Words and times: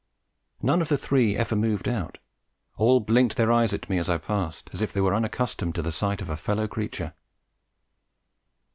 None 0.63 0.81
of 0.81 0.87
the 0.89 0.97
three 0.97 1.35
ever 1.37 1.55
moved 1.55 1.87
out; 1.87 2.17
all 2.75 2.99
blinked 3.01 3.37
their 3.37 3.51
eyes 3.51 3.71
at 3.71 3.87
me 3.87 3.99
as 3.99 4.09
I 4.09 4.17
passed, 4.17 4.67
as 4.73 4.81
if 4.81 4.91
they 4.91 4.99
were 5.01 5.13
unaccustomed 5.13 5.75
to 5.75 5.83
the 5.83 5.91
sight 5.91 6.23
of 6.23 6.29
a 6.31 6.35
fellow 6.37 6.67
creature. 6.67 7.13